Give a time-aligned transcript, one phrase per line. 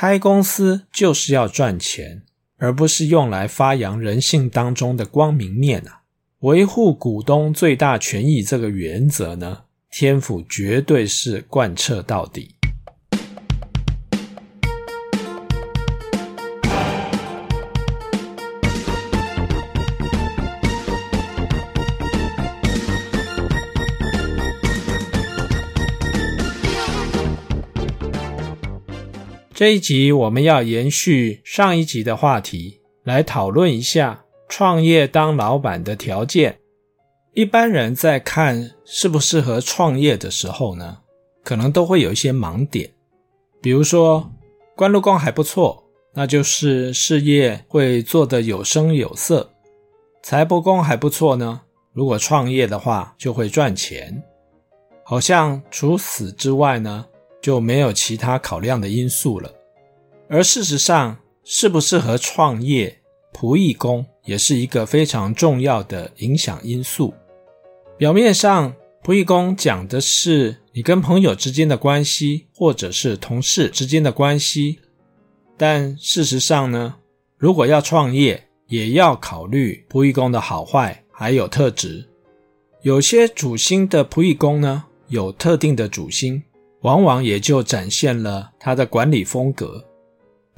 [0.00, 2.22] 开公司就是要赚钱，
[2.56, 6.00] 而不是用来发扬人性当中的光明面啊！
[6.38, 12.54] 维护股东最大权益这个原则呢，天府绝对是贯彻到底。
[29.60, 36.58] 这一集我们要延续上一集的话题，来讨论一下创业当老板的条件。
[37.34, 41.00] 一般人在看适不适合创业的时候呢，
[41.44, 42.90] 可能都会有一些盲点。
[43.60, 44.32] 比如说，
[44.74, 45.84] 官禄宫还不错，
[46.14, 49.46] 那就是事业会做得有声有色；
[50.22, 51.60] 财帛宫还不错呢，
[51.92, 54.22] 如果创业的话就会赚钱。
[55.04, 57.04] 好像除此之外呢，
[57.42, 59.52] 就没有其他考量的因素了，
[60.32, 63.00] 而事实上，适不适合创业，
[63.32, 67.12] 仆役宫也是一个非常重要的影响因素。
[67.98, 74.78] 表面上，仆役宫讲的是你跟朋友之间的关系，或者是同事之间的关系，
[75.56, 76.94] 但事实上呢，
[77.36, 82.06] 如果要创业，也要考虑仆役宫的好坏还有特质。
[82.82, 86.40] 有些主星的仆役宫呢，有特定的主星。
[86.82, 89.84] 往往也就展现了他的管理风格。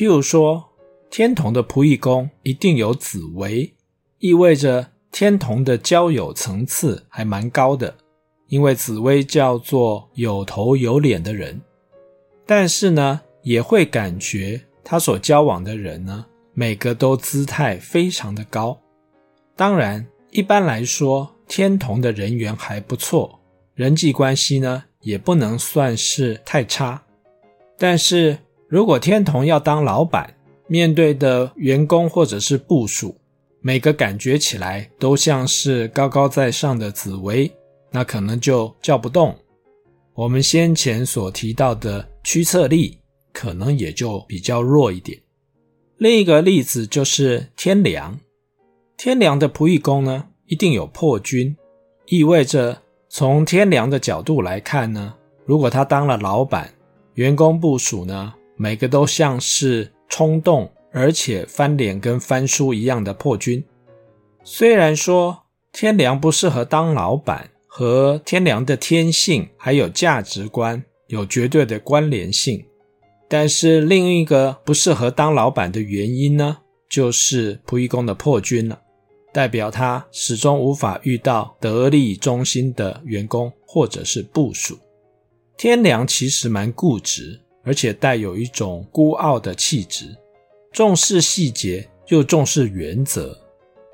[0.00, 0.70] 譬如说，
[1.10, 3.74] 天同的仆役宫一定有紫薇，
[4.18, 7.94] 意味着天同的交友层次还蛮高的，
[8.48, 11.60] 因为紫薇叫做有头有脸的人。
[12.46, 18.80] 但是呢，也会感觉他所交往的人呢，每个都姿态非常的高。
[19.54, 23.38] 当然，一般来说，天同的人缘还不错，
[23.74, 27.02] 人际关系呢，也不能算是太差，
[27.76, 28.38] 但是
[28.70, 30.32] 如果天同要当老板，
[30.68, 33.16] 面对的员工或者是部属，
[33.60, 37.50] 每个感觉起来都像是高高在上的紫薇，
[37.90, 39.34] 那可能就叫不动。
[40.14, 42.96] 我们先前所提到的驱策力，
[43.32, 45.18] 可能也就比较弱一点。
[45.96, 48.20] 另一个例子就是天梁，
[48.96, 51.56] 天梁的仆役宫呢，一定有破军，
[52.06, 52.82] 意味着。
[53.12, 55.12] 从天梁的角度来看呢，
[55.44, 56.72] 如果他当了老板，
[57.14, 63.64] 员工部属呢，每个都像是冲动而且翻脸跟翻书一样的破军。
[64.44, 72.62] 虽然说天良不适合当老板，和天良的天性还有价值观有绝对的关联性，
[73.30, 78.78] 但是另一个不适合当老板的原因呢，就是仆役宫的破军了。
[79.32, 84.78] 代表他始终无法遇到得力忠心的员工或者是部属。
[85.56, 90.16] 天良其实蛮固执，而且带有一种孤傲的气质，
[90.72, 93.38] 重视细节又重视原则，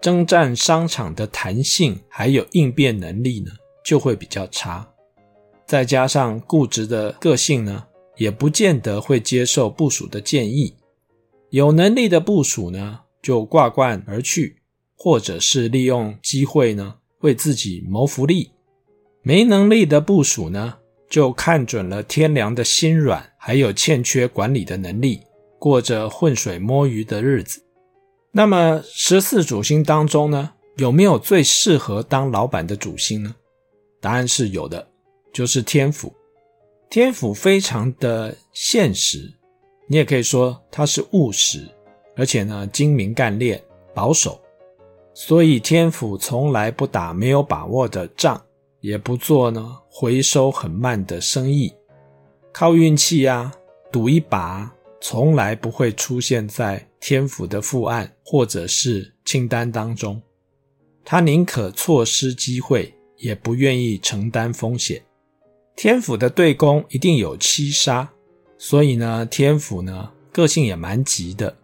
[0.00, 3.50] 征战商场的弹性还有应变能力呢
[3.84, 4.88] 就会比较差。
[5.66, 10.74] 再加上固执的个性呢，也不见得会接受部署的建议。
[11.50, 14.58] 有能力的部署呢，就挂冠而去。
[14.98, 18.50] 或者是利用机会呢，为自己谋福利；
[19.22, 25.20] 没能力的部署呢，就看准了天良的心软，还有欠缺管理的能力，
[25.56, 27.62] 过着浑水摸鱼的日子。
[28.32, 33.36] 那么十四主星当中呢，有没有最适合当老板的主星呢？
[34.00, 34.84] 答案是有的，
[35.32, 36.12] 就是天府。
[36.90, 39.32] 天府非常的现实，
[39.86, 41.68] 你也可以说他是务实，
[42.16, 43.62] 而且呢，精明干练，
[43.94, 44.40] 保守。
[45.14, 48.42] 所以天府从来不打没有把握的仗，
[48.80, 51.72] 也不做呢回收很慢的生意，
[52.58, 53.52] 靠运气啊，
[53.92, 60.22] 赌一把，从来不会出现在天府的副案或者是清单当中。
[61.04, 65.04] 他宁可错失机会，也不愿意承担风险。
[65.76, 68.10] 天府的对宫一定有七杀，
[68.56, 71.54] 所以呢，天府呢个性也蛮急的，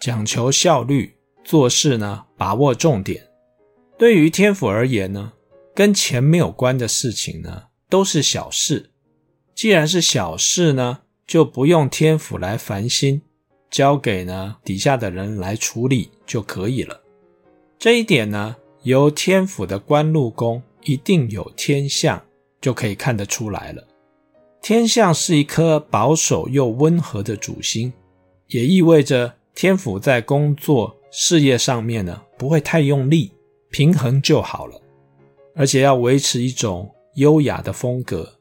[0.00, 1.14] 讲求效率。
[1.44, 3.22] 做事呢，把握重点。
[3.98, 5.30] 对于天府而言呢，
[5.74, 8.92] 跟钱没有关的事情呢，都是小事。
[9.58, 13.20] 既然是小事呢，就不用天府来烦心，
[13.68, 17.00] 交给呢底下的人来处理就可以了。
[17.76, 22.22] 这一点呢，由天府的官禄宫一定有天相，
[22.60, 23.84] 就可以看得出来了。
[24.62, 27.92] 天相是一颗保守又温和的主星，
[28.46, 30.96] 也意味着天府在工作。
[31.10, 33.32] 事业上面呢，不会太用力，
[33.70, 34.80] 平衡就好了。
[35.56, 38.37] 而且要维持一种优雅的风格，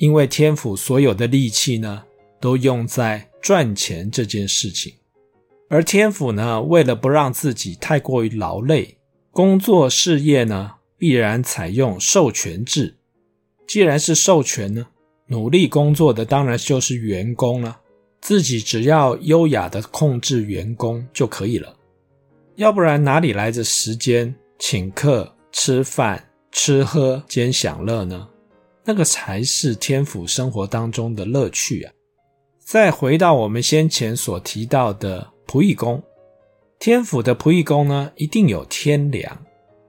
[0.00, 2.02] 因为天府所有的力气呢，
[2.40, 4.94] 都用在赚钱这件事情。
[5.68, 8.96] 而天府呢，为了不让自己太过于劳累，
[9.30, 12.96] 工作事业呢，必然采用授权制。
[13.66, 14.86] 既然是授权呢，
[15.26, 17.78] 努力工作的当然就是员工了，
[18.22, 21.76] 自己只要优雅的控制员工就可以了。
[22.56, 28.26] 要不然哪里来的时间请客吃饭、吃喝兼享乐呢？
[28.90, 31.92] 那个才是天府生活当中的乐趣啊！
[32.58, 36.02] 再回到我们先前所提到的仆役宫，
[36.80, 39.46] 天府的仆役宫呢，一定有天梁，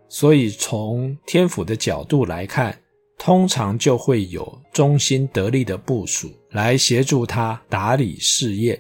[0.07, 2.79] 所以从天府的角度来看，
[3.17, 8.79] 通常就会有忠心得力的部署来协助他打理事业。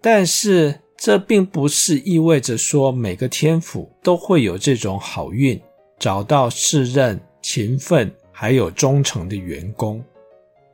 [0.00, 5.60] 但是这并不是意味着说每个天府都会有这种好运，
[5.98, 8.10] 找到适任、勤奋
[8.44, 10.04] 还有忠诚的员工。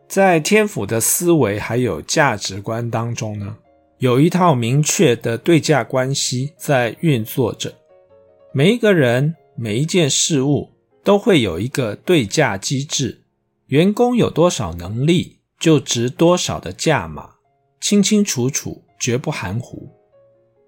[0.09, 3.57] 在天府的思维还有价值观当中呢，
[3.99, 7.73] 有一套明确的对价关系在运作着，
[8.53, 10.71] 每一个人、每一件事物
[11.05, 13.23] 都会有一个对价机制，
[13.67, 17.35] 员工有多少能力就值多少的价码，
[17.81, 19.89] 清清楚楚，绝不含糊。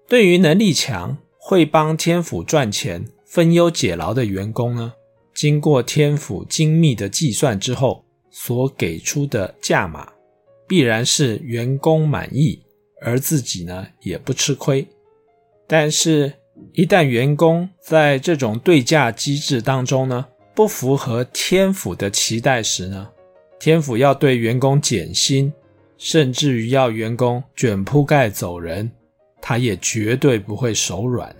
[0.07, 4.93] 对于能力强、会帮天府赚钱、分忧解劳的员工呢，
[5.33, 10.11] 经过天府精密的计算之后，所给出的价码
[10.67, 12.61] 必然是员工满意。
[13.05, 14.87] 而自己呢，也不吃亏，
[15.67, 16.31] 但是，
[16.71, 20.25] 一旦员工在这种对价机制当中呢，
[20.55, 23.09] 不符合天府的期待时呢，
[23.59, 25.51] 天府要对员工减薪，
[25.97, 28.89] 甚至于要员工卷铺盖走人，
[29.41, 31.35] 他也绝对不会手软。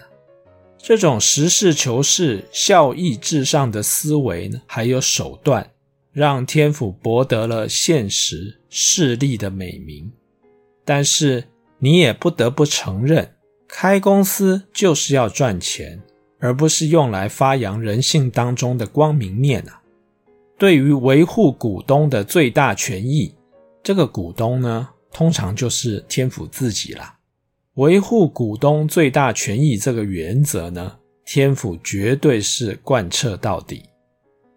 [0.83, 5.71] 这种实事求是、效益至上的思维呢，还有手段，
[6.11, 10.11] 让天府博得了现实势力的美名，
[10.85, 11.45] 但是。
[11.79, 13.35] 你也不得不承认，
[13.67, 16.01] 开公司就是要赚钱，
[16.39, 19.81] 而不是用来发扬人性当中的光明面啊。
[20.57, 23.35] 对于维护股东的最大权益，
[23.83, 27.12] 这个股东呢，通常就是天府自己了。
[27.75, 33.83] 维护股东最大权益这个原则呢，天府绝对是贯彻到底。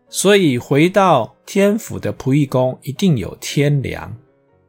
[0.08, 4.14] 所以回到天府的仆役工，一定有天良，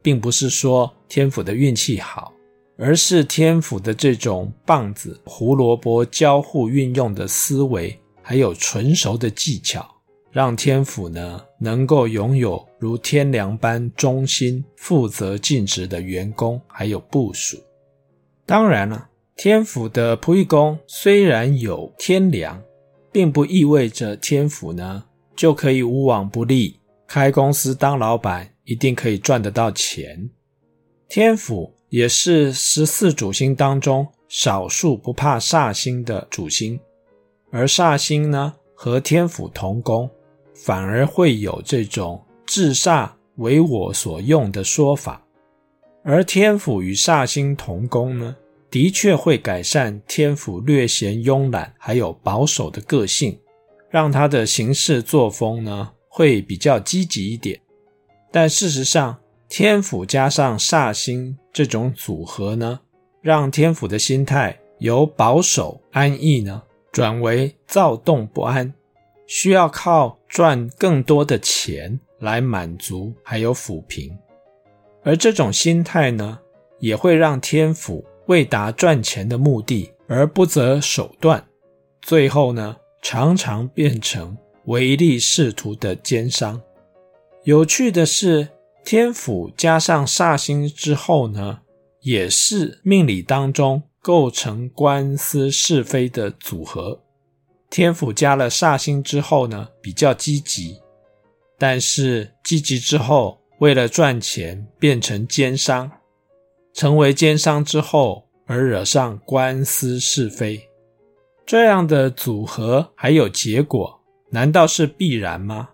[0.01, 2.33] 并不是说天府的运气好。
[2.79, 9.83] 而是天府的这种棒子胡萝卜交互运用的思维，还有纯熟的技巧，
[10.31, 17.57] 让天府呢能够拥有如天良般忠心、负责尽职的员工，还有部署。
[18.47, 22.59] 当然了，天府的仆役宫虽然有天梁，
[23.11, 25.03] 并不意味着天府呢
[25.35, 30.27] 就可以无往不利，开公司当老板一定可以赚得到钱。
[31.07, 31.77] 天府。
[31.89, 36.77] 也是十四主星当中少数不怕煞星的主星，
[37.49, 40.09] 而煞星呢和天府同宫，
[40.53, 45.25] 反而会有这种制煞为我所用的说法。
[46.09, 48.33] 而天府与煞星同宫呢，
[48.71, 53.37] 的确会改善天府略显慵懒还有保守的个性，
[53.89, 57.59] 让他的行事作风呢会比较积极一点。
[58.31, 59.19] 但事实上，
[59.49, 62.79] 天府加上煞星这种组合呢，
[63.21, 68.73] 让天府的心态由保守安逸呢，转为躁动不安，
[69.25, 74.17] 需要靠赚更多的钱来满足还有抚平。
[75.07, 76.37] 而这种心态呢，
[76.79, 81.47] 也会让天府为达赚钱的目的而不择手段，
[82.01, 86.61] 最后呢，常常变成唯利是图的奸商。
[87.45, 88.49] 有趣的是，
[88.83, 91.61] 天府加上煞星之后呢，
[92.01, 97.01] 也是命理当中构成官司是非的组合。
[97.69, 100.81] 天府加了煞星之后呢，比较积极，
[101.57, 105.91] 但是积极之后为了赚钱变成奸商，
[106.73, 110.61] 成为奸商之后而惹上官司是非，
[111.45, 113.99] 这样的组合还有结果，
[114.29, 115.69] 难道是必然吗？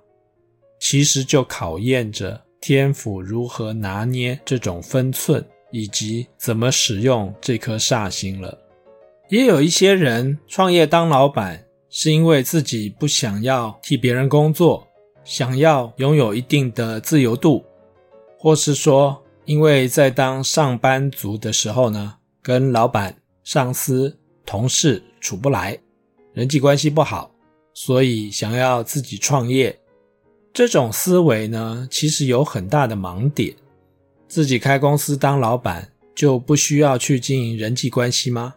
[0.80, 2.42] 其实就考验着。
[2.66, 8.58] 天府如何拿捏这种分寸，以及怎么使用这颗煞星了？
[9.28, 14.88] 也有一些人创业当老板，是因为自己不想要替别人工作，
[15.26, 17.66] 想要拥有一定的自由度，
[18.44, 25.80] 或是说，因为在当上班族的时候呢，跟老板、上司、同事处不来，
[26.34, 27.32] 人际关系不好，
[27.74, 29.80] 所以想要自己创业。
[30.52, 33.56] 这种思维呢，其实有很大的盲点。
[34.28, 38.56] 自己开公司当老板，就不需要去经营人际关系吗？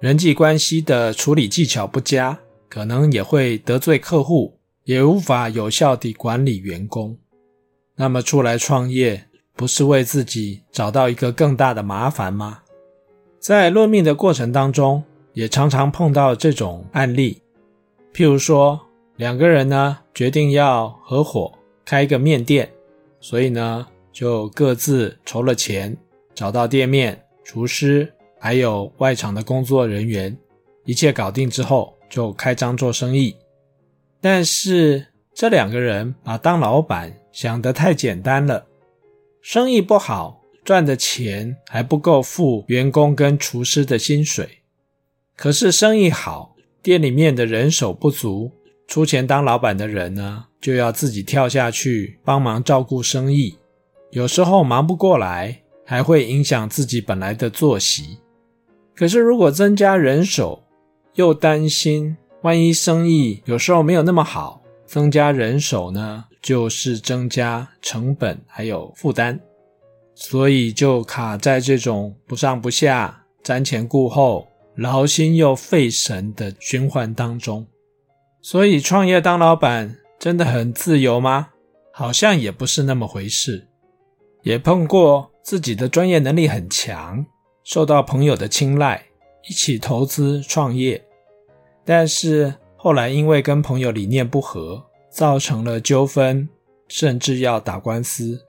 [0.00, 7.18] 人际关系的处理技巧不佳，可能也会得罪客户，也无法有效地管理员工。
[8.02, 12.62] 那么出来创业，不是为自己找到一个更大的麻烦吗？
[13.38, 15.04] 在论命的过程当中，
[15.34, 17.40] 也常常碰到这种案例。
[18.12, 18.80] 譬如说，
[19.14, 21.52] 两个人呢决定要合伙
[21.84, 22.68] 开一个面店，
[23.20, 25.96] 所以呢就各自筹了钱，
[26.34, 30.36] 找到店面、厨师，还有外场的工作人员，
[30.84, 33.36] 一切搞定之后就开张做生意。
[34.20, 38.66] 但是这两个人把当老板想得太简单了，
[39.40, 44.58] 生意不好，赚的钱还不够付员工跟厨师的薪水。
[45.36, 48.52] 可是生意好，店里面的人手不足，
[48.86, 53.58] 出钱当老板的人呢，就要自己跳下去帮忙照顾生意，
[54.10, 58.18] 有时候忙不过来，还会影响自己本来的作息。
[58.94, 60.62] 可是如果增加人手，
[61.14, 64.61] 又担心万一生意有时候没有那么好，
[64.92, 69.40] 增加人手呢，就是增加成本还有负担，
[70.14, 74.46] 所以就卡在这种不上不下、瞻前顾后、
[74.76, 77.66] 劳心又费神的循环当中。
[78.42, 81.48] 所以创业当老板真的很自由吗？
[81.94, 83.66] 好像也不是那么回事。
[84.42, 87.24] 也碰过自己的专业能力很强，
[87.64, 89.06] 受到朋友的青睐，
[89.48, 91.02] 一起投资创业，
[91.82, 92.52] 但是
[92.84, 96.48] 后来因为跟朋友理念不合，造成了纠纷，
[96.88, 98.44] 甚至要打官司。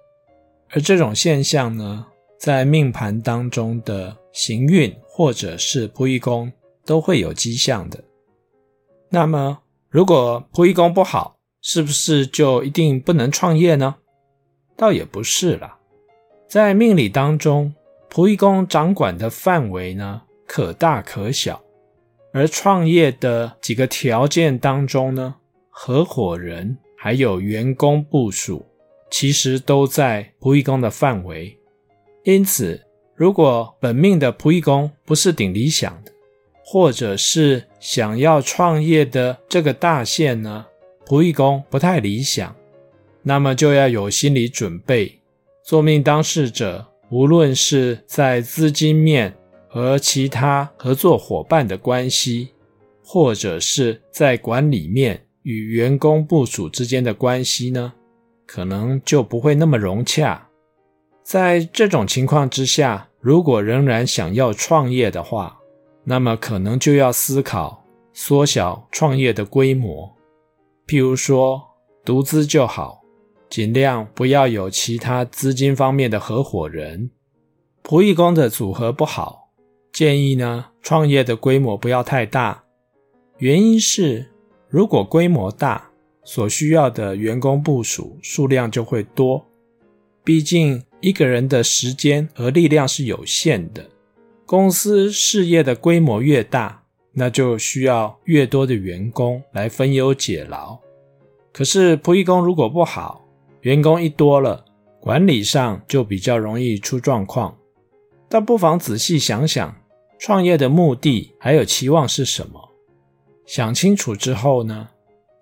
[0.72, 2.04] 而这种现象呢，
[2.40, 6.52] 在命盘当中的行运或者是仆役宫
[6.84, 8.04] 都会有迹象的。
[9.08, 13.98] 那么，如果仆役宫不好，是不是就一定不能创业呢？
[14.76, 15.78] 倒也不是啦，
[16.48, 17.72] 在命理当中，
[18.10, 21.63] 仆役宫掌管的范围呢，可大可小，
[22.34, 25.36] 而创业的几个条件当中呢，
[25.70, 28.66] 合伙人还有员工部署，
[29.12, 31.56] 其实都在仆役宫的范围。
[32.24, 32.82] 因此，
[33.16, 36.12] 如果本命的仆役宫不是顶理想的，
[36.66, 40.66] 或者是想要创业的这个大限呢，
[41.06, 42.56] 仆役宫不太理想，
[43.22, 45.20] 那么就要有心理准备。
[45.64, 49.36] 做命当事者，无论是在资金面
[49.74, 52.50] 和其他合作伙伴的关系，
[53.04, 57.92] 或者是在管理面，与员工部署之间的关系呢，
[58.46, 60.48] 可能就不会那么融洽。
[61.24, 65.58] 在这种情况之下，如果仍然想要创业的话，
[66.04, 70.16] 那么可能就要思考缩小创业的规模，
[70.86, 71.60] 譬如说
[72.06, 73.02] 独资就好，
[73.50, 77.10] 尽量不要有其他资金方面的合伙人。
[77.82, 79.43] 仆役工的组合不好，
[79.94, 82.64] 建议呢，创业的规模不要太大，
[83.38, 84.28] 原因是。
[84.68, 85.92] 如果规模大，
[86.24, 89.46] 所需要的员工部署数量就会多。
[90.24, 93.88] 毕竟一个人的时间和力量是有限的，
[94.48, 96.82] 公司事业的规模越大，
[97.12, 100.80] 那就需要越多的员工来分忧解劳。
[101.52, 103.24] 可是仆役工如果不好，
[103.62, 104.66] 员工一多了，
[105.00, 107.56] 管理上就比较容易出状况。
[108.28, 109.83] 但不妨仔细想想，
[110.24, 112.70] 创业的目的还有期望是什么？
[113.46, 114.88] 想清楚之后呢，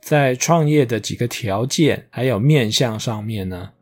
[0.02, 3.74] 在创业的几个条件还有面向上面呢，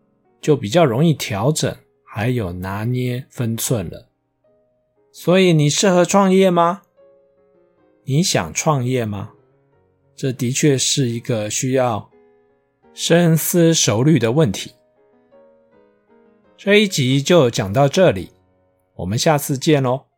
[0.41, 4.09] 就比较容易调整，还有拿捏分寸了。
[5.13, 6.81] 所以你适合创业吗？
[8.03, 9.31] 你想创业吗？
[10.17, 12.11] 这的确是一个需要
[12.93, 14.73] 深思熟虑的问题。
[16.57, 18.31] 这一集就讲到这里，
[18.95, 20.08] 我们下次见喽。